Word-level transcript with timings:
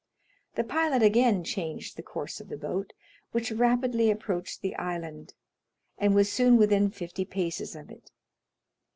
The 0.55 0.63
pilot 0.63 1.03
again 1.03 1.43
changed 1.43 1.95
the 1.95 2.01
course 2.01 2.41
of 2.41 2.47
the 2.47 2.57
boat, 2.57 2.91
which 3.33 3.51
rapidly 3.51 4.09
approached 4.09 4.61
the 4.63 4.75
island, 4.77 5.35
and 5.99 6.15
was 6.15 6.31
soon 6.31 6.57
within 6.57 6.89
fifty 6.89 7.23
paces 7.23 7.75
of 7.75 7.91
it. 7.91 8.09